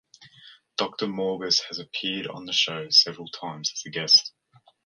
Doctor 0.77 1.05
Morgus 1.05 1.61
has 1.67 1.77
appeared 1.77 2.25
on 2.25 2.45
the 2.45 2.53
show 2.53 2.89
several 2.89 3.27
times 3.27 3.71
as 3.75 3.83
a 3.85 3.91
guest. 3.91 4.33